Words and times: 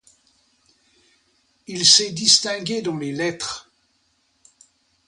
Il 1.67 1.85
s'est 1.85 2.09
distingué 2.09 2.81
dans 2.81 2.97
les 2.97 3.11
lettres. 3.11 3.69